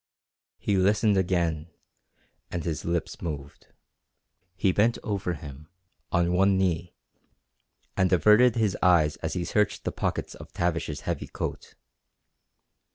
[0.57, 1.69] He listened again,
[2.49, 3.67] and his lips moved.
[4.55, 5.67] He bent over him,
[6.11, 6.95] on one knee,
[7.95, 11.75] and averted his eyes as he searched the pockets of Tavish's heavy coat.